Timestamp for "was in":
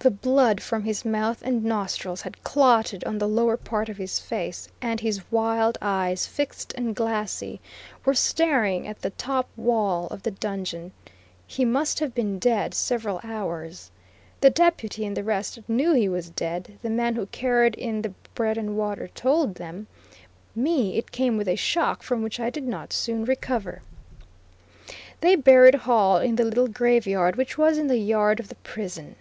27.58-27.88